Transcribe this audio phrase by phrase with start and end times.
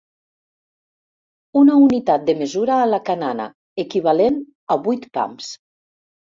[1.59, 3.47] Una unitat de mesura a la canana,
[3.85, 4.41] equivalent
[4.77, 5.53] a vuit pams.